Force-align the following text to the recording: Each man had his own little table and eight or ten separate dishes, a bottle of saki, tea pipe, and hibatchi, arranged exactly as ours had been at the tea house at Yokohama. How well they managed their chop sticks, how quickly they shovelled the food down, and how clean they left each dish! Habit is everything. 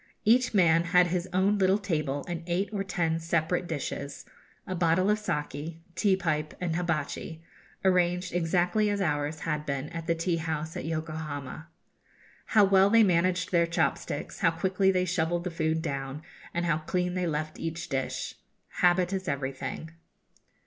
Each 0.25 0.51
man 0.51 0.85
had 0.85 1.05
his 1.05 1.29
own 1.31 1.59
little 1.59 1.77
table 1.77 2.25
and 2.27 2.41
eight 2.47 2.69
or 2.73 2.83
ten 2.83 3.19
separate 3.19 3.67
dishes, 3.67 4.25
a 4.65 4.73
bottle 4.73 5.11
of 5.11 5.19
saki, 5.19 5.79
tea 5.93 6.15
pipe, 6.15 6.55
and 6.59 6.73
hibatchi, 6.75 7.43
arranged 7.85 8.33
exactly 8.33 8.89
as 8.89 8.99
ours 8.99 9.41
had 9.41 9.63
been 9.63 9.89
at 9.89 10.07
the 10.07 10.15
tea 10.15 10.37
house 10.37 10.75
at 10.75 10.85
Yokohama. 10.85 11.67
How 12.47 12.63
well 12.65 12.89
they 12.89 13.03
managed 13.03 13.51
their 13.51 13.67
chop 13.67 13.95
sticks, 13.95 14.39
how 14.39 14.49
quickly 14.49 14.89
they 14.89 15.05
shovelled 15.05 15.43
the 15.43 15.51
food 15.51 15.83
down, 15.83 16.23
and 16.51 16.65
how 16.65 16.79
clean 16.79 17.13
they 17.13 17.27
left 17.27 17.59
each 17.59 17.87
dish! 17.87 18.33
Habit 18.77 19.13
is 19.13 19.27
everything. 19.27 19.91